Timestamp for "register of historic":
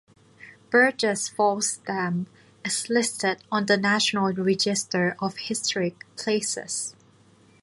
4.33-6.07